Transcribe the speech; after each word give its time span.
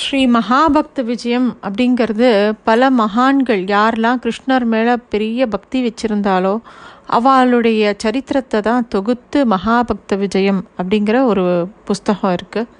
ஸ்ரீ 0.00 0.20
மகாபக்த 0.26 1.02
விஜயம் 1.02 1.46
அப்படிங்கிறது 1.62 2.28
பல 2.64 2.88
மகான்கள் 3.00 3.62
யாரெல்லாம் 3.74 4.18
கிருஷ்ணர் 4.24 4.64
மேலே 4.64 4.94
பெரிய 5.08 5.46
பக்தி 5.46 5.78
வச்சுருந்தாலோ 5.84 6.52
அவளுடைய 7.18 7.92
சரித்திரத்தை 8.02 8.60
தான் 8.60 8.86
தொகுத்து 8.88 9.40
மகாபக்த 9.46 10.18
விஜயம் 10.18 10.60
அப்படிங்கிற 10.78 11.16
ஒரு 11.24 11.44
புஸ்தகம் 11.84 12.34
இருக்குது 12.38 12.70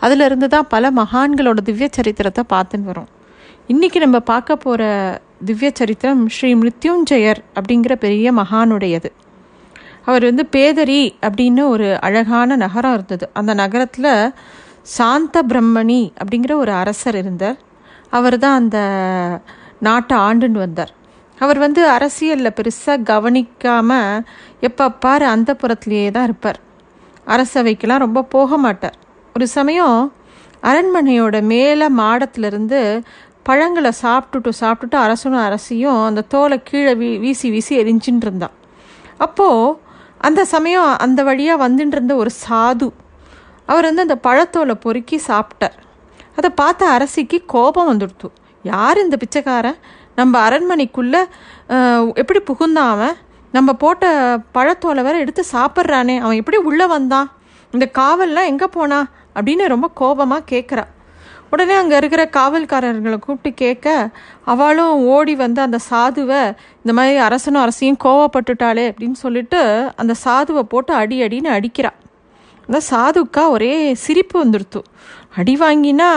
அதிலிருந்து 0.00 0.48
தான் 0.48 0.68
பல 0.68 0.90
மகான்களோட 1.00 1.60
திவ்ய 1.60 1.88
சரித்திரத்தை 1.98 2.44
பார்த்துன்னு 2.54 2.90
வரும். 2.90 3.08
இன்றைக்கி 3.68 3.98
நம்ம 3.98 4.18
பார்க்க 4.32 4.56
போகிற 4.56 4.82
திவ்ய 5.44 5.70
சரித்திரம் 5.80 6.24
ஸ்ரீ 6.28 6.50
மிருத்யுஞ்சயர் 6.54 7.40
அப்படிங்கிற 7.54 7.94
பெரிய 8.06 8.32
மகானுடையது. 8.32 9.10
அவர் 10.04 10.24
வந்து 10.24 10.44
பேதரி 10.56 11.02
அப்படின்னு 11.26 11.62
ஒரு 11.68 11.86
அழகான 12.00 12.56
நகரம் 12.56 12.94
இருந்தது. 12.94 13.26
அந்த 13.32 13.52
நகரத்தில் 13.54 14.12
சாந்த 14.84 15.42
பிரம்மணி 15.48 16.12
அப்படிங்கிற 16.20 16.52
ஒரு 16.54 16.72
அரசர் 16.72 17.14
இருந்தார். 17.14 17.58
அவர் 18.10 18.38
தான் 18.38 18.54
அந்த 18.54 18.78
நாட்டை 19.78 20.16
ஆண்டுன்னு 20.18 20.64
வந்தார். 20.66 20.92
அவர் 21.40 21.58
வந்து 21.58 21.88
அரசியலில் 21.88 22.56
பெருசாக 22.58 23.02
கவனிக்காமல் 23.02 24.24
எப்போ 24.60 24.90
பாரு 24.90 25.26
அந்த 25.26 25.56
புறத்துலேயே 25.62 26.10
தான் 26.10 26.24
இருப்பார். 26.24 26.58
அரசவைக்கெலாம் 27.26 28.04
ரொம்ப 28.06 28.22
போக 28.22 28.56
மாட்டார். 28.56 28.96
ஒரு 29.34 29.46
சமயம் 29.46 30.12
அரண்மனையோட 30.62 31.42
மேலே 31.42 31.86
மாடத்துலேருந்து 31.88 32.80
பழங்களை 33.42 33.90
சாப்பிட்டுட்டு 34.02 34.50
சாப்பிட்டுட்டு 34.60 34.94
அரசனும் 34.94 35.46
அரசியும் 35.46 36.02
அந்த 36.04 36.20
தோலை 36.22 36.62
கீழே 36.62 36.94
வீ 36.94 37.18
வீசி 37.18 37.50
வீசி 37.50 37.82
எரிஞ்சின்னு 37.82 38.24
இருந்தான். 38.26 38.54
அப்போது 39.18 39.76
அந்த 40.18 40.44
சமயம் 40.44 40.96
அந்த 40.96 41.22
வழியாக 41.22 41.68
வந்துட்டு 41.68 41.96
இருந்த 41.96 42.14
ஒரு 42.16 42.30
சாது 42.44 42.88
அவர் 43.66 43.84
வந்து 43.84 44.04
அந்த 44.06 44.16
பழத்தோலை 44.26 44.74
பொறுக்கி 44.84 45.16
சாப்பிட்டார். 45.28 45.76
அதை 46.36 46.50
பார்த்த 46.60 46.88
அரசிக்கு 46.96 47.38
கோபம் 47.46 47.90
வந்துடுத்து. 47.90 48.28
யார் 48.62 48.98
இந்த 49.04 49.16
பிச்சைக்காரன்? 49.16 49.78
நம்ம 50.16 50.34
அரண்மனைக்குள்ளே 50.48 51.20
எப்படி 52.20 52.40
புகுந்தான் 52.50 52.90
அவன்? 52.94 53.16
நம்ம 53.56 53.72
போட்ட 53.82 54.04
பழத்தோலை 54.56 55.02
வேற 55.08 55.16
எடுத்து 55.18 55.44
சாப்பிட்றானே. 55.52 56.16
அவன் 56.24 56.40
எப்படி 56.40 56.58
உள்ளே 56.70 56.86
வந்தான்? 56.86 57.28
இந்த 57.72 57.86
காவல்லாம் 58.00 58.50
எங்கே 58.52 58.68
போனா? 58.76 59.00
அப்படின்னு 59.38 59.64
ரொம்ப 59.74 59.86
கோபமாக 59.94 60.48
கேட்குறா 60.50 60.84
உடனே 61.52 61.74
அங்கே 61.74 61.96
இருக்கிற 61.96 62.22
காவல்காரர்களை 62.36 63.16
கூப்பிட்டு 63.16 63.50
கேட்க 63.54 63.88
அவளும் 64.52 65.02
ஓடி 65.14 65.34
வந்து 65.34 65.60
அந்த 65.62 65.78
சாதுவை 65.90 66.40
இந்த 66.82 66.92
மாதிரி 66.98 67.16
அரசனும் 67.26 67.62
அரசியும் 67.62 68.00
கோவப்பட்டுட்டாளே 68.04 68.84
அப்படின்னு 68.90 69.18
சொல்லிட்டு 69.24 69.60
அந்த 69.96 70.14
சாதுவை 70.24 70.62
போட்டு 70.72 70.94
அடி 70.94 71.18
அடின்னு 71.22 71.50
அடிக்கிறாள் 71.56 71.98
அந்த 72.66 72.78
சாதுக்கா 72.90 73.42
ஒரே 73.48 73.94
சிரிப்பு 74.04 74.36
வந்துடுத்து 74.44 74.80
அடி 75.36 75.54
வாங்கினா 75.60 76.10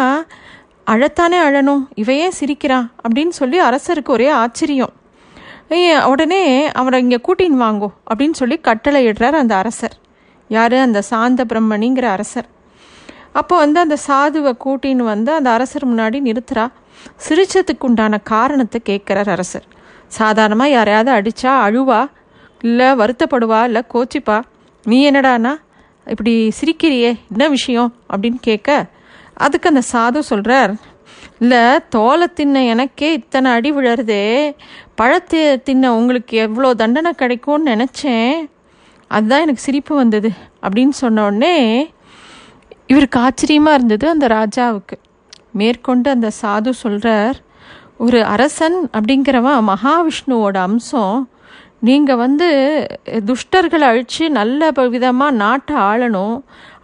அழத்தானே 0.94 1.40
அழணும் 1.48 1.82
இவையே 1.96 2.28
சிரிக்கிறான் 2.30 2.92
அப்படின்னு 3.04 3.34
சொல்லி 3.40 3.58
அரசருக்கு 3.62 4.12
ஒரே 4.18 4.28
ஆச்சரியம். 4.42 4.94
உடனே 6.12 6.72
அவரை 6.72 7.02
இங்கே 7.02 7.20
கூட்டின்னு 7.28 7.62
வாங்கோ 7.64 7.90
அப்படின்னு 8.12 8.38
சொல்லி 8.42 8.58
கட்டளை 8.68 9.00
இடுறார் 9.08 9.38
அந்த 9.42 9.56
அரசர். 9.56 9.96
யார்? 10.48 10.74
அந்த 10.74 11.00
சாந்த 11.02 11.46
பிரம்மணிங்கிற 11.54 12.06
அரசர். 12.18 12.48
அப்போ 13.40 13.56
வந்து 13.58 13.80
அந்த 13.80 13.98
சாதுவை 14.08 14.54
கூட்டின்னு 14.66 15.04
வந்து 15.14 15.32
அந்த 15.32 15.50
அரசர் 15.50 15.86
முன்னாடி 15.90 16.20
நிறுத்துறா. 16.28 16.66
சிரிச்சதுக்கு 17.26 17.88
உண்டான 17.90 18.18
காரணத்தை 18.34 18.80
கேட்குறார் 18.90 19.30
அரசர். 19.30 19.66
சாதாரணமாக 20.08 20.70
யாரையாவது 20.70 21.12
அடித்தா 21.18 21.54
அழுவா 21.68 22.02
இல்லை 22.62 22.88
வருத்தப்படுவா 23.02 23.64
இல்லை 23.64 23.82
கோச்சிப்பா 23.94 24.38
நீ 24.86 25.12
என்னடானா? 25.12 25.54
இப்படி 26.10 26.52
சிரிக்கிறியே 26.60 27.12
என்ன 27.32 27.48
விஷயம்? 27.48 27.96
அப்படின்னு 28.14 28.38
கேட்க 28.42 28.86
அதுக்கு 29.34 29.70
அந்த 29.70 29.82
சாது 29.92 30.24
சொல்கிறார் 30.24 30.74
இல்லை 31.40 31.64
தோலை 31.90 32.28
தின்ன 32.28 32.64
எனக்கே 32.64 33.14
இத்தனை 33.14 33.52
அடி 33.52 33.72
விழருதே 33.72 34.56
பழத்தை 34.96 35.62
தின்ன 35.62 35.96
உங்களுக்கு 35.96 36.38
எவ்வளோ 36.38 36.74
தண்டனை 36.74 37.12
கிடைக்கும்னு 37.12 37.72
நினச்சேன். 37.74 38.50
அதுதான் 39.08 39.42
எனக்கு 39.42 39.62
சிரிப்பு 39.62 39.96
வந்தது. 39.96 40.30
அப்படின்னு 40.62 40.90
சொன்ன 40.90 41.26
உடனே 41.26 41.56
இவருக்கு 42.88 43.20
ஆச்சரியமாக 43.20 43.76
இருந்தது 43.76 44.10
அந்த 44.10 44.28
ராஜாவுக்கு. 44.28 44.98
மேற்கொண்டு 45.52 46.10
அந்த 46.10 46.32
சாது 46.42 46.70
சொல்கிறார் 46.70 47.38
ஒரு 47.98 48.24
அரசன் 48.24 48.90
அப்படிங்கிறவன் 48.94 49.62
மகாவிஷ்ணுவோட 49.72 50.58
அம்சம் 50.58 51.30
நீங்கள் 51.82 52.22
வந்து 52.24 52.48
துஷ்டர்களை 53.30 53.86
அழித்து 53.90 54.26
நல்ல 54.38 54.70
விதமாக 54.96 55.38
நாட்டை 55.44 55.76
ஆளணும். 55.90 56.38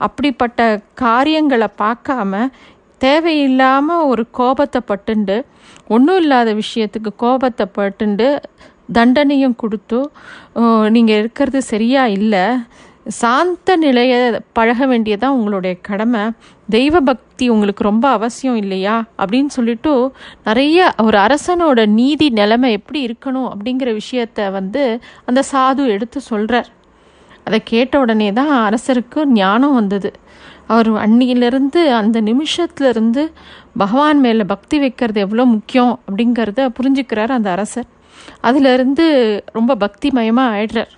அப்படிப்பட்ட 0.06 0.60
காரியங்களை 1.04 1.70
பார்க்காம 1.84 2.42
தேவையில்லாமல் 3.02 4.06
ஒரு 4.12 4.24
கோபத்தை 4.40 4.80
பட்டுண்டு 4.90 5.38
ஒன்றும் 5.94 6.20
இல்லாத 6.24 6.50
விஷயத்துக்கு 6.62 7.12
கோபத்தை 7.24 7.66
பட்டுண்டு 7.78 8.28
தண்டனையும் 8.98 9.60
கொடுத்து 9.62 10.00
நீங்கள் 10.96 11.20
இருக்கிறது 11.22 11.60
சரியா 11.72 12.04
இல்லை. 12.18 12.46
சாந்த 13.08 13.76
நிலையை 13.76 14.42
பழக 14.54 14.86
வேண்டியதான் 14.86 15.32
உங்களுடைய 15.32 15.76
கடமை. 15.82 16.22
தெய்வ 16.70 17.00
பக்தி 17.00 17.50
உங்களுக்கு 17.50 17.84
ரொம்ப 17.84 18.10
அவசியம் 18.10 18.56
இல்லையா? 18.56 19.06
அப்படின்னு 19.18 19.46
சொல்லிட்டு 19.48 20.12
நிறைய 20.44 20.94
ஒரு 21.04 21.18
அரசனோட 21.18 21.86
நீதி 21.86 22.30
நிலைமை 22.30 22.72
எப்படி 22.72 23.06
இருக்கணும் 23.06 23.50
அப்படிங்கிற 23.52 24.00
விஷயத்த 24.00 24.52
வந்து 24.52 25.00
அந்த 25.26 25.44
சாது 25.52 25.88
எடுத்து 25.88 26.22
சொல்கிறார் 26.22 26.68
அதை 27.44 27.62
கேட்ட 27.64 28.00
உடனே 28.00 28.34
தான் 28.34 28.74
அரசருக்கு 28.74 29.26
ஞானம் 29.26 29.74
வந்தது. 29.74 30.14
அவர் 30.68 30.92
அன்னியிலிருந்து 30.92 31.92
அந்த 31.92 32.22
நிமிஷத்துலேருந்து 32.22 33.32
பகவான் 33.78 34.20
மேலே 34.20 34.44
பக்தி 34.44 34.80
வைக்கிறது 34.80 35.22
எவ்வளோ 35.22 35.46
முக்கியம் 35.46 36.00
அப்படிங்கிறத 36.12 36.70
புரிஞ்சுக்கிறார் 36.80 37.32
அந்த 37.32 37.50
அரசர். 37.50 37.86
அதிலிருந்து 38.42 39.44
ரொம்ப 39.46 39.76
பக்திமயமாக 39.76 40.54
ஆயிடுறார். 40.56 40.92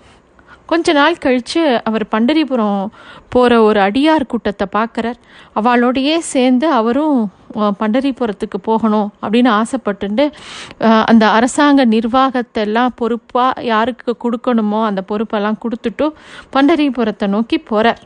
கொஞ்ச 0.66 0.94
நாள் 0.94 1.18
கழித்து 1.18 1.82
அவர் 1.84 2.06
பண்டரிபுரம் 2.12 2.86
போகிற 3.30 3.62
ஒரு 3.62 3.80
அடியார் 3.80 4.26
கூட்டத்தை 4.28 4.68
பார்க்குறார். 4.76 5.20
அவளோடையே 5.56 6.18
சேர்ந்து 6.18 6.68
அவரும் 6.72 7.18
பண்டரிபுரத்துக்கு 7.80 8.58
போகணும் 8.62 9.12
அப்படின்னு 9.22 9.52
ஆசைப்பட்டுண்டு 9.62 10.24
அந்த 11.06 11.26
அரசாங்க 11.30 11.86
நிர்வாகத்தை 11.86 12.64
எல்லாம் 12.64 12.94
பொறுப்பாக 12.96 13.64
யாருக்கு 13.64 14.16
கொடுக்கணுமோ 14.24 14.82
அந்த 14.86 15.04
பொறுப்பெல்லாம் 15.08 15.62
கொடுத்துட்டு 15.64 16.08
பண்டரிபுரத்தை 16.54 17.28
நோக்கி 17.28 17.60
போகிறார் 17.60 18.02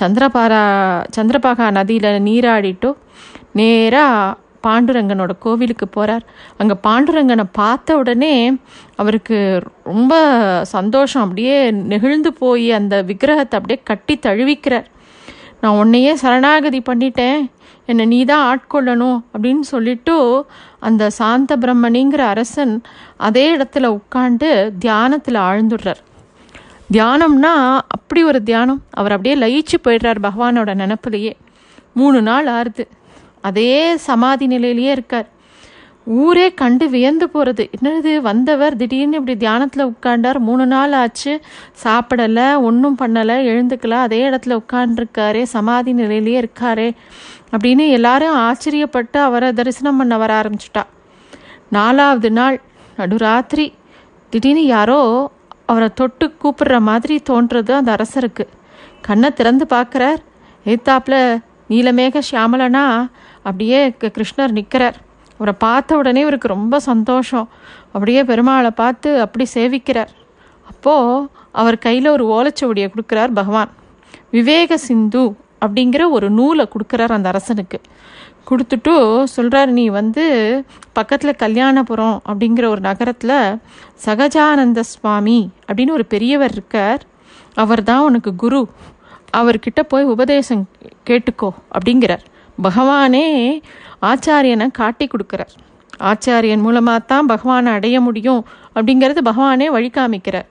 சந்திரபாரா 0.00 0.62
சந்திரபாகா 1.16 1.70
நதியில் 1.70 2.22
நீராடிட்டு 2.22 2.90
நேராக 3.52 4.42
பாண்டுரங்கனோட 4.66 5.32
கோவிலுக்கு 5.44 5.86
போகிறார் 5.88 6.24
அங்கே 6.60 6.76
பாண்டுரங்கனை 6.86 7.46
பார்த்த 7.60 7.96
உடனே 8.02 8.34
அவருக்கு 9.02 9.38
ரொம்ப 9.84 10.14
சந்தோஷம். 10.74 11.22
அப்படியே 11.22 11.56
நெகிழ்ந்து 11.92 12.32
போய் 12.42 12.66
அந்த 12.78 13.02
விக்கிரகத்தை 13.10 13.58
அப்படியே 13.60 13.80
கட்டி 13.90 14.16
தழுவிக்கிறார். 14.26 14.88
நான் 15.60 15.78
உன்னையே 15.82 16.14
சரணாகதி 16.22 16.82
பண்ணிட்டேன். 16.88 17.42
என்னை 17.90 18.04
நீ 18.12 18.18
தான் 18.24 18.44
ஆட்கொள்ளணும் 18.50 19.18
அப்படின்னு 19.32 19.64
சொல்லிட்டு 19.72 20.14
அந்த 20.88 21.10
சாந்த 21.10 21.56
பிரம்மணிங்கிற 21.56 22.22
அரசன் 22.34 22.74
அதே 23.16 23.44
இடத்துல 23.56 23.88
உட்காந்து 23.98 24.48
தியானத்தில் 24.84 25.38
ஆழ்ந்துடுறார். 25.48 26.02
தியானம்னா 26.94 27.52
அப்படி 27.96 28.20
ஒரு 28.24 28.40
தியானம். 28.42 28.80
அவர் 28.90 29.14
அப்படியே 29.16 29.36
லயிச்சு 29.44 29.78
போயிடுறார் 29.84 30.20
பகவானோட 30.26 30.72
நினப்புலையே. 30.82 31.32
மூணு 32.00 32.18
நாள் 32.22 32.46
ஆறுது. 32.46 32.84
அதே 33.48 33.96
சமாதி 34.08 34.46
நிலையிலேயே 34.46 34.90
இருக்கார். 34.90 35.28
ஊரே 36.22 36.46
கண்டு 36.54 36.86
வியந்து 36.94 37.26
போகிறது 37.28 37.64
என்னது 37.76 38.10
வந்தவர் 38.20 38.74
திடீர்னு 38.76 39.16
இப்படி 39.16 39.34
தியானத்தில் 39.36 39.84
உட்காண்டார் 39.84 40.38
மூணு 40.38 40.64
நாள் 40.66 40.92
ஆச்சு 40.92 41.32
சாப்பிடலை 41.82 42.48
ஒன்றும் 42.60 42.98
பண்ணலை 43.00 43.36
எழுந்துக்கல 43.50 43.90
அதே 44.06 44.18
இடத்துல 44.30 44.58
உட்காண்டிருக்காரே 44.62 45.42
சமாதி 45.54 45.92
நிலையிலேயே 45.92 46.40
இருக்காரே 46.40 46.88
அப்படின்னு 47.52 47.86
எல்லாரும் 47.90 48.36
ஆச்சரியப்பட்டு 48.36 49.18
அவரை 49.28 49.52
தரிசனம் 49.52 49.96
பண்ண 49.96 50.16
வர 50.16 50.32
ஆரம்பிச்சிட்டா. 50.40 50.84
நாலாவது 51.68 52.30
நாள் 52.30 52.58
நடுராத்திரி 52.98 53.66
திடீர்னு 54.30 54.66
யாரோ 54.66 55.00
அவரை 55.66 55.88
தொட்டு 55.94 56.26
கூப்பிடுற 56.42 56.78
மாதிரி 56.80 57.16
தோன்றது 57.30 57.72
அந்த 57.72 57.90
அரசருக்கு. 57.98 58.46
கண்ணை 59.00 59.30
திறந்து 59.30 59.66
பார்க்குறார். 59.70 60.20
எய்த்தாப்பில் 60.64 61.26
நீலமேக 61.70 62.20
சியாமலனா 62.30 62.84
அப்படியே 63.46 63.80
கிருஷ்ணர் 64.02 64.56
நிற்கிறார் 64.58 64.98
அவரை 65.38 65.54
பார்த்த 65.66 65.96
உடனே 66.00 66.20
இவருக்கு 66.24 66.48
ரொம்ப 66.56 66.74
சந்தோஷம். 66.90 67.46
அப்படியே 67.94 68.20
பெருமாளை 68.30 68.70
பார்த்து 68.82 69.10
அப்படி 69.24 69.44
சேவிக்கிறார். 69.54 70.12
அப்போது 70.70 71.28
அவர் 71.60 71.76
கையில் 71.86 72.14
ஒரு 72.16 72.24
ஓலைச்சுவடியை 72.36 72.88
கொடுக்குறார் 72.92 73.32
பகவான். 73.40 73.70
விவேக 74.36 74.76
சிந்து 74.88 75.24
அப்படிங்கிற 75.64 76.02
ஒரு 76.16 76.26
நூலை 76.38 76.64
கொடுக்குறார் 76.74 77.16
அந்த 77.16 77.28
அரசனுக்கு. 77.32 77.78
கொடுத்துட்டு 78.48 78.94
சொல்கிறார் 79.34 79.70
நீ 79.78 79.84
வந்து 79.98 80.24
பக்கத்தில் 80.98 81.40
கல்யாணபுரம் 81.42 82.16
அப்படிங்கிற 82.30 82.64
ஒரு 82.72 82.82
நகரத்தில் 82.88 83.38
சகஜானந்த 84.06 84.80
சுவாமி 84.92 85.38
அப்படின்னு 85.66 85.96
ஒரு 85.98 86.06
பெரியவர் 86.14 86.54
இருக்கார். 86.56 87.02
அவர் 87.62 87.82
தான் 87.90 88.06
உனக்கு 88.08 88.32
குரு. 88.44 88.60
அவர்கிட்ட 89.40 89.80
போய் 89.92 90.10
உபதேசம் 90.14 90.64
கேட்டுக்கோ 91.10 91.50
அப்படிங்கிறார். 91.76 92.24
பகவானே 92.58 93.26
ஆச்சாரியனை 94.10 94.66
காட்டி 94.80 95.06
கொடுக்குறார். 95.06 95.52
ஆச்சாரியன் 96.10 96.64
மூலமாக 96.66 97.00
தான் 97.12 97.30
பகவானை 97.32 97.70
அடைய 97.78 97.96
முடியும் 98.06 98.42
அப்படிங்கிறது 98.76 99.20
பகவானே 99.30 99.66
வழி 99.76 99.90
காமிக்கிறார் 99.98 100.48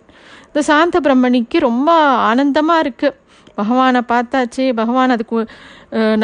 இந்த 0.48 0.62
சாந்த 0.70 0.98
பிரம்மணிக்கு 1.06 1.58
ரொம்ப 1.70 1.92
ஆனந்தமாக 2.30 2.84
இருக்குது 2.86 3.18
பகவானை 3.60 4.02
பார்த்தாச்சு 4.12 4.64
பகவான் 4.80 5.14
அதுக்கு 5.16 5.40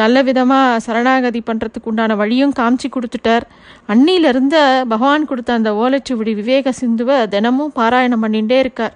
நல்ல 0.00 0.22
விதமாக 0.28 0.78
சரணாகதி 0.86 1.40
பண்ணுறதுக்கு 1.48 1.90
உண்டான 1.90 2.14
வழியும் 2.20 2.54
காமிச்சு 2.60 2.88
கொடுத்துட்டார். 2.94 3.44
அன்னியிலிருந்த 3.92 4.56
பகவான் 4.92 5.28
கொடுத்த 5.30 5.58
அந்த 5.58 5.72
ஓலைச்சுவடி 5.82 6.32
விவேக 6.40 6.72
சிந்துவை 6.80 7.18
தினமும் 7.34 7.74
பாராயணம் 7.78 8.24
பண்ணிகிட்டே 8.24 8.58
இருக்கார். 8.64 8.94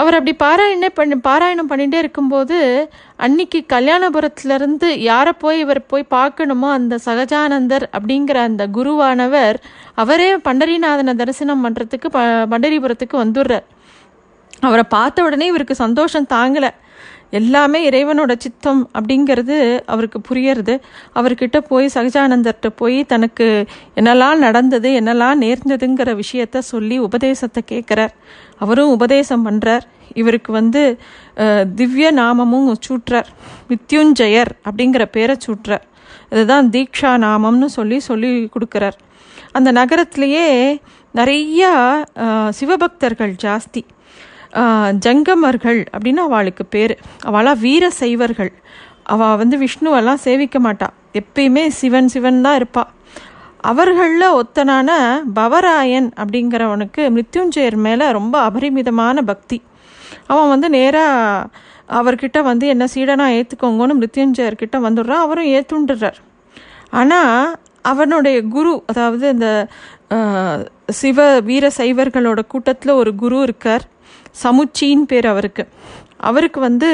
அவர் 0.00 0.16
அப்படி 0.18 0.32
பாராயணே 0.42 0.88
பண்ணி 0.94 1.16
பாராயணம் 1.26 1.68
பண்ணிகிட்டே 1.70 1.98
இருக்கும்போது 2.02 2.58
அன்னைக்கு 3.16 3.58
கல்யாணபுரத்துலேருந்து 3.72 4.88
யாரை 5.10 5.32
போய் 5.38 5.58
இவர் 5.58 5.80
போய் 5.86 6.04
பார்க்கணுமோ 6.10 6.68
அந்த 6.70 6.98
சகஜானந்தர் 7.06 7.84
அப்படிங்கிற 7.96 8.38
அந்த 8.50 8.66
குருவானவர் 8.76 9.58
அவரே 9.94 10.30
பண்டரிநாதனை 10.36 11.14
தரிசனம் 11.14 11.64
பண்ணுறதுக்கு 11.64 12.10
ப 12.10 12.20
பண்டரிபுரத்துக்கு 12.52 13.16
வந்துடுறார். 13.24 13.66
அவரை 14.60 14.84
பார்த்த 14.88 15.22
உடனே 15.22 15.46
இவருக்கு 15.46 15.74
சந்தோஷம் 15.74 16.30
தாங்கலை. 16.34 16.70
எல்லாமே 17.38 17.80
இறைவனோட 17.90 18.32
சித்தம் 18.44 18.80
அப்படிங்கிறது 18.98 19.56
அவருக்கு 19.92 20.18
புரியறது. 20.28 20.74
அவர்கிட்ட 21.18 21.58
போய் 21.70 21.86
சகஜானந்தர்கிட்ட 21.94 22.70
போய் 22.80 22.98
தனக்கு 23.12 23.46
என்னெல்லாம் 24.00 24.42
நடந்தது 24.46 24.90
என்னெல்லாம் 25.00 25.42
நேர்ந்ததுங்கிற 25.44 26.10
விஷயத்த 26.22 26.64
சொல்லி 26.72 26.98
உபதேசத்தை 27.08 27.62
கேட்குறார் 27.72 28.14
அவரும் 28.64 28.94
உபதேசம் 28.96 29.46
பண்ணுறார் 29.48 29.86
இவருக்கு 30.20 30.50
வந்து 30.58 30.82
திவ்ய 31.78 32.08
நாமமும் 32.20 32.68
சூட்டுறார். 32.86 33.30
மித்யுஞ்சயர் 33.70 34.52
அப்படிங்கிற 34.68 35.04
பேரை 35.16 35.36
சூட்டுறார். 35.46 35.84
இதுதான் 36.32 36.68
தீக்ஷா 36.74 37.12
நாமம்னு 37.26 37.68
சொல்லி 37.78 37.98
சொல்லி 38.08 38.30
கொடுக்குறார். 38.54 38.98
அந்த 39.56 39.68
நகரத்திலேயே 39.78 40.46
நிறையா 41.18 41.72
சிவபக்தர்கள் 42.58 43.34
ஜாஸ்தி. 43.44 43.82
ஜங்கமர்கள் 45.04 45.80
அப்படின்னு 45.94 46.22
அவளுக்கு 46.28 46.64
பேர். 46.74 46.94
அவளாம் 47.28 47.62
வீர 47.66 47.84
சைவர்கள். 48.00 48.52
அவள் 49.12 49.38
வந்து 49.42 49.56
விஷ்ணுவெல்லாம் 49.64 50.24
சேவிக்க 50.26 50.56
மாட்டாள் 50.66 50.94
எப்பயுமே 51.20 51.64
சிவன் 51.78 52.10
சிவன் 52.14 52.44
தான் 52.46 52.58
இருப்பாள் 52.60 52.90
அவர்களில் 53.70 54.36
ஒத்தனான 54.40 54.90
பவராயன் 55.38 56.08
அப்படிங்கிறவனுக்கு 56.22 57.02
மிருத்யுஞ்சயர் 57.14 57.76
மேலே 57.86 58.06
ரொம்ப 58.18 58.34
அபரிமிதமான 58.48 59.22
பக்தி. 59.30 59.58
அவன் 60.32 60.50
வந்து 60.54 60.68
நேராக 60.76 61.48
அவர்கிட்ட 61.98 62.38
வந்து 62.48 62.66
என்ன 62.72 62.84
சீடனாக 62.94 63.36
ஏற்றுக்கோங்கன்னு 63.38 63.98
மிருத்யுஞ்சயர்கிட்ட 64.00 64.76
வந்துடுறான் 64.86 65.24
அவரும் 65.26 65.50
ஏற்றுண்டுறார் 65.56 66.18
ஆனால் 67.00 67.54
அவனுடைய 67.92 68.38
குரு 68.54 68.72
அதாவது 68.90 69.24
இந்த 69.34 69.48
சிவ 71.00 71.18
வீர 71.48 71.70
சைவர்களோட 71.78 72.40
கூட்டத்தில் 72.52 72.98
ஒரு 73.00 73.12
குரு 73.22 73.38
இருக்கார். 73.42 73.84
சமுச்சின்னு 74.42 75.08
பேர் 75.12 75.26
அவருக்கு. 75.32 75.64
அவருக்கு 76.30 76.58
வந்து 76.60 76.88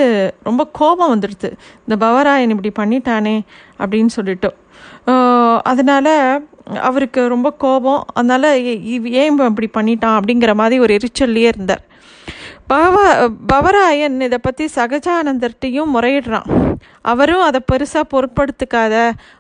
ரொம்ப 0.49 0.63
கோபம் 0.79 1.13
வந்துடுது. 1.15 1.51
இந்த 1.87 1.97
பவராயன் 2.07 2.55
இப்படி 2.55 2.71
பண்ணிட்டானே 2.81 3.37
அப்படின்னு 3.83 4.13
சொல்லிட்டு. 4.19 4.51
அதனால் 5.73 6.15
அவருக்கு 6.89 7.21
ரொம்ப 7.35 7.49
கோபம். 7.65 8.03
அதனால் 8.21 8.49
இவ் 8.95 9.07
ஏன் 9.21 9.39
இப்படி 9.51 9.69
பண்ணிட்டான் 9.79 10.17
அப்படிங்கிற 10.21 10.55
மாதிரி 10.61 10.79
ஒரு 10.85 10.99
எரிச்சல்லையே 10.99 11.51
இருந்தார். 11.53 11.85
பவ 12.73 12.97
பவராயன் 13.53 14.17
இதை 14.27 14.39
பற்றி 14.47 14.65
சகஜானந்தர்கிட்டையும் 14.75 15.93
முறையிடுறான். 15.95 16.49
அவரும் 17.13 17.45
அதை 17.49 17.61
பெருசாக 17.73 18.03
பொருட்படுத்திக்காத 18.15 18.95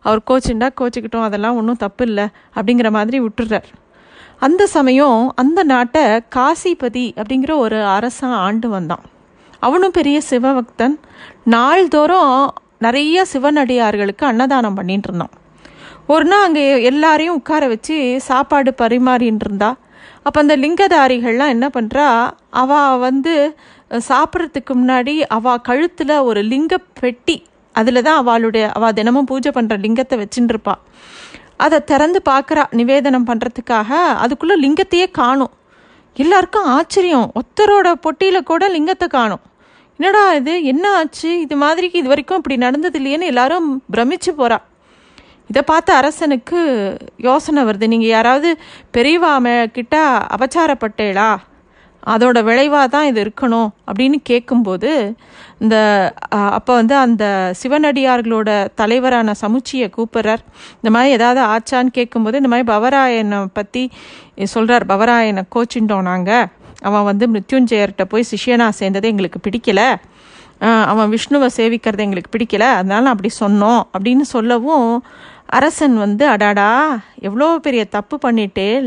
அவர் 0.06 0.22
கோச்சுண்டா 0.30 0.68
கோச்சிக்கிட்டோம் 0.80 1.26
அதெல்லாம் 1.26 1.58
ஒன்றும் 1.60 1.82
தப்பு 1.84 2.04
இல்லை 2.06 2.26
அப்படிங்கிற 2.58 2.90
மாதிரி 2.96 3.18
விட்டுறார். 3.26 3.68
அந்த 4.46 4.62
சமயம் 4.74 5.20
அந்த 5.42 5.60
நாட்டை 5.72 6.02
காசிபதி 6.36 7.06
அப்படிங்கிற 7.20 7.52
ஒரு 7.64 7.78
அரசன் 7.96 8.36
ஆண்டு 8.46 8.68
வந்தான். 8.68 9.04
அவனும் 9.58 9.94
பெரிய 9.98 10.18
சிவபக்தன். 10.30 10.94
நாள்தோறும் 11.54 12.34
நிறைய 12.78 13.24
சிவனடியார்களுக்கு 13.32 14.24
அன்னதானம் 14.30 14.74
பண்ணிட்டு 14.74 15.08
இருந்தான். 15.08 15.34
ஒரு 16.06 16.24
நாள் 16.24 16.44
அங்கே 16.48 16.64
எல்லாரையும் 16.90 17.38
உட்கார 17.38 17.66
வச்சு 17.66 17.96
சாப்பாடு 18.28 18.70
பரிமாறின்னு 18.82 19.44
இருந்தா. 19.46 19.70
அப்போ 20.22 20.38
அந்த 20.40 20.54
லிங்கதாரிகள்லாம் 20.56 21.54
என்ன 21.54 21.66
பண்ணுறா 21.74 22.06
அவள் 22.62 23.02
வந்து 23.06 23.34
சாப்பிட்றதுக்கு 24.10 24.72
முன்னாடி 24.82 25.14
அவள் 25.36 25.64
கழுத்தில் 25.68 26.14
ஒரு 26.28 26.40
லிங்க 26.52 26.74
பெட்டி. 27.00 27.36
அதில் 27.74 28.02
தான் 28.02 28.20
அவளுடைய 28.22 28.64
அவள் 28.76 28.96
தினமும் 28.98 29.28
பூஜை 29.30 29.50
பண்ணுற 29.54 29.74
லிங்கத்தை 29.84 30.16
வச்சுட்டு 30.22 30.74
அதை 31.64 31.78
திறந்து 31.90 32.20
பார்க்குறா 32.30 32.64
நிவேதனம் 32.80 33.28
பண்ணுறதுக்காக 33.30 33.90
அதுக்குள்ளே 34.24 34.56
லிங்கத்தையே 34.64 35.06
காணும். 35.20 35.52
எல்லாருக்கும் 36.16 36.68
ஆச்சரியம். 36.76 37.28
ஒத்தரோட 37.40 37.88
பொட்டியில் 38.04 38.48
கூட 38.50 38.64
லிங்கத்தை 38.68 39.08
காணும். 39.08 39.42
என்னடா 40.00 40.22
இது? 40.40 40.54
என்ன 40.72 40.84
ஆச்சு? 40.96 41.30
இது 41.40 41.56
மாதிரி 41.62 41.86
இது 42.00 42.08
வரைக்கும் 42.08 42.36
இப்படி 42.36 42.56
நடந்தது 42.56 42.98
இல்லையேன்னு 43.00 43.30
எல்லாரும் 43.32 43.68
பிரமிச்சு 43.92 44.32
போகிறா 44.40 44.58
இதை 45.50 45.62
பார்த்த 45.62 45.94
அரசனுக்கு 45.94 46.60
யோசனை 47.28 47.62
வருது. 47.64 47.86
நீங்கள் 47.92 48.14
யாராவது 48.16 48.48
பெரியவாமை 48.96 49.54
கிட்ட 49.76 49.94
அபச்சாரப்பட்டேளா? 50.36 51.30
அதோட 52.02 52.38
விளைவாக 52.48 52.86
தான் 52.94 53.06
இது 53.10 53.18
இருக்கணும் 53.24 53.70
அப்படின்னு 53.88 54.18
கேட்கும்போது 54.30 54.90
இந்த 55.62 55.76
அப்போ 56.58 56.72
வந்து 56.80 56.94
அந்த 56.96 57.24
சிவனடியார்களோட 57.62 58.50
தலைவரான 58.80 59.34
சமுச்சியை 59.42 59.88
கூப்பிட்றார். 59.96 60.42
இந்த 60.80 60.90
மாதிரி 60.96 61.16
ஏதாவது 61.18 61.40
ஆச்சான்னு 61.54 61.96
கேட்கும்போது 61.98 62.40
இந்த 62.40 62.50
மாதிரி 62.52 62.68
பவராயனை 62.74 63.40
பற்றி 63.58 63.82
சொல்கிறார் 64.54 64.86
பவராயனை 64.92 65.44
கோச்சிண்டோம் 65.56 66.08
நாங்கள் 66.10 66.46
அவன் 66.88 67.08
வந்து 67.10 67.26
மிருத்யுஞ்சயர்கிட்ட 67.34 68.04
போய் 68.12 68.30
சிஷ்யனா 68.32 68.68
சேர்ந்தது 68.80 69.10
எங்களுக்கு 69.12 69.38
பிடிக்கல. 69.46 69.82
அவன் 70.92 71.10
விஷ்ணுவை 71.14 71.48
சேவிக்கிறது 71.56 72.04
எங்களுக்கு 72.04 72.32
பிடிக்கல. 72.36 72.64
அதனால 72.80 73.10
அப்படி 73.14 73.30
சொன்னோம் 73.42 73.82
அப்படின்னு 73.94 74.24
சொல்லவும் 74.34 74.88
அரசன் 75.48 75.96
வந்து 75.96 76.24
அடாடா 76.28 76.70
எவ்வளோ 77.20 77.58
பெரிய 77.58 77.84
தப்பு 77.84 78.16
பண்ணிட்டேன் 78.24 78.86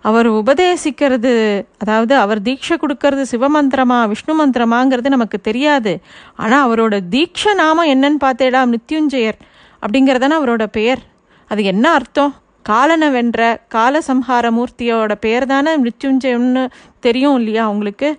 அவர் 0.00 0.28
உபதேசிக்கிறது 0.30 1.32
அதாவது 1.78 2.14
அவர் 2.16 2.40
தீட்சை 2.42 2.76
கொடுக்கறது 2.76 3.22
சிவமந்திரமா 3.30 3.98
விஷ்ணு 4.08 4.34
மந்திரமாங்கிறது 4.40 5.08
நமக்கு 5.08 5.40
தெரியாது. 5.40 6.00
ஆனால் 6.36 6.64
அவரோட 6.68 7.00
தீட்சை 7.10 7.54
நாமம் 7.54 7.90
என்னன்னு 7.94 8.20
பார்த்தேடா 8.24 8.62
மித்யுஞ்சயர் 8.74 9.38
அப்படிங்கிறதான 9.82 10.38
அவரோட 10.40 10.66
பெயர். 10.66 11.02
அது 11.50 11.64
என்ன 11.64 11.92
அர்த்தம்? 11.92 12.34
காலனை 12.62 13.10
வென்ற 13.10 13.40
காலசம்ஹார 13.74 14.46
மூர்த்தியோட 14.58 15.12
பெயர் 15.20 15.46
தானே 15.46 15.72
மிருத்யுஞ்சயம்னு 15.76 16.62
தெரியும் 17.00 17.36
இல்லையா 17.36 17.68
உங்களுக்கு? 17.68 18.10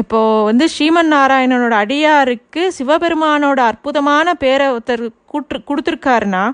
இப்போது 0.00 0.44
வந்து 0.44 0.64
ஸ்ரீமன் 0.74 1.10
நாராயணனோட 1.12 1.74
அடியாருக்கு 1.84 2.62
சிவபெருமானோட 2.78 3.60
அற்புதமான 3.70 4.34
பேரை 4.34 4.66
ஒருத்தர் 4.68 5.02
கூற்று 5.32 5.58
கொடுத்துருக்காருன்னா 5.68 6.44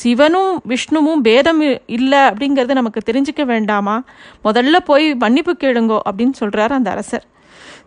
சிவனும் 0.00 0.52
விஷ்ணுவும் 0.72 1.24
பேதம் 1.28 1.62
இல்லை 1.96 2.20
அப்படிங்கிறது 2.28 2.78
நமக்கு 2.80 3.02
தெரிஞ்சுக்க 3.08 3.44
வேண்டாமா? 3.52 3.96
முதல்ல 4.46 4.76
போய் 4.90 5.08
மன்னிப்பு 5.24 5.54
கேளுங்கோ 5.64 5.98
அப்படின்னு 6.08 6.36
சொல்கிறார் 6.42 6.76
அந்த 6.78 6.90
அரசர். 6.94 7.26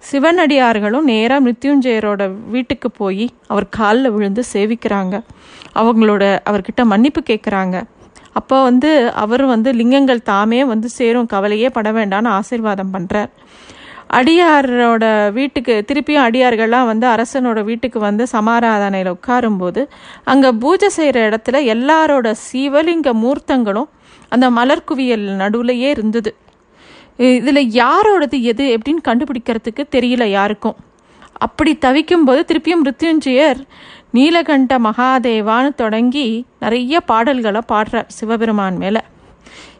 சிவனடியார்களும் 0.10 1.08
நேராக 1.12 1.44
மிருத்யுஞ்சயரோட 1.46 2.22
வீட்டுக்கு 2.54 2.90
போய் 2.92 3.26
அவர் 3.48 3.68
காலில் 3.78 4.14
விழுந்து 4.16 4.44
சேவிக்கிறாங்க. 4.54 5.16
அவங்களோட 5.82 6.24
அவர்கிட்ட 6.50 6.84
மன்னிப்பு 6.94 7.24
கேட்குறாங்க 7.32 7.76
அப்போ 8.40 8.58
வந்து 8.64 8.90
அவர் 9.22 9.44
வந்து 9.52 9.70
லிங்கங்கள் 9.80 10.28
தாமே 10.30 10.60
வந்து 10.72 10.88
சேரும் 10.98 11.32
கவலையே 11.34 11.70
பட 11.78 11.90
வேண்டாம்னு 11.98 12.30
ஆசீர்வாதம் 12.40 12.94
பண்ணுறார் 12.94 13.32
அடியாரோட 14.14 15.32
வீட்டுக்கு 15.32 15.74
திருப்பியும் 15.88 16.26
அடியார்கள்லாம் 16.28 16.86
வந்து 16.86 17.08
அரசனோட 17.08 17.64
வீட்டுக்கு 17.64 18.00
வந்து 18.00 18.28
சமாராதனையில் 18.32 19.16
உட்காரும்போது 19.16 19.82
அங்கே 20.24 20.52
பூஜை 20.52 20.90
செய்கிற 20.90 21.18
இடத்துல 21.30 21.60
எல்லாரோட 21.76 22.34
சிவலிங்க 22.48 23.14
மூர்த்தங்களும் 23.24 23.90
அந்த 24.30 24.50
மலர் 24.50 24.84
குவியல் 24.84 25.26
நடுவுலையே 25.42 25.90
இருந்தது. 25.90 26.32
இதில் 27.18 27.70
யாரோடது 27.82 28.38
எது 28.42 28.66
எப்படின்னு 28.78 29.08
கண்டுபிடிக்கிறதுக்கு 29.08 29.84
தெரியல 29.96 30.24
யாருக்கும். 30.24 30.78
அப்படி 31.34 31.78
தவிக்கும்போது 31.82 32.42
திருப்பியும் 32.50 32.84
மிருத்யுஞ்சயர் 32.84 33.62
நீலகண்ட 34.14 34.74
மகாதேவான்னு 34.80 35.72
தொடங்கி 35.76 36.46
நிறைய 36.60 37.00
பாடல்களை 37.00 37.62
பாடுறார் 37.72 38.14
சிவபெருமான் 38.18 38.78
மேலே. 38.78 39.02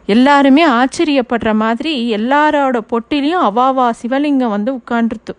எல்லாருமே 0.06 0.64
ஆச்சரியப்படுற 0.68 1.50
மாதிரி 1.62 1.92
எல்லாரோட 2.16 2.76
பொட்டிலையும் 2.92 3.46
அவாவா 3.48 3.86
சிவலிங்கம் 4.02 4.54
வந்து 4.56 4.72
உட்காண்டிருத்து 4.80 5.34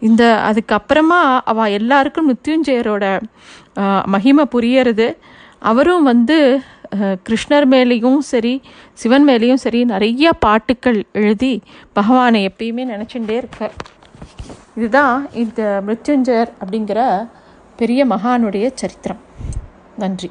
இந்த 0.00 0.22
அதுக்கப்புறமா 0.48 1.20
அவ 1.50 1.68
எல்லாருக்கும் 1.70 2.28
மிருத்யுஞ்சயரோட 2.28 3.04
மகிமை 4.14 4.44
புரியறது. 4.52 5.08
அவரும் 5.58 6.02
வந்து 6.02 6.60
கிருஷ்ணர் 7.28 7.66
மேலேயும் 7.72 8.20
சரி 8.32 8.52
சிவன் 9.00 9.26
மேலேயும் 9.28 9.62
சரி 9.64 9.80
நிறைய 9.84 10.32
பாட்டுக்கள் 10.44 11.00
எழுதி 11.12 11.52
பகவானை 11.92 12.40
எப்பயுமே 12.48 12.84
நினச்சிட்டே 12.92 13.36
இருக்கார். 13.42 13.74
இதுதான் 14.76 15.28
இந்த 15.34 15.82
மிருத்யுஞ்சயர் 15.86 16.52
அப்படிங்கிற 16.62 17.00
பெரிய 17.76 18.06
மகானுடைய 18.06 18.68
சரித்திரம். 18.74 19.22
நன்றி. 19.98 20.30